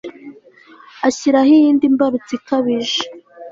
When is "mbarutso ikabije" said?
1.93-3.01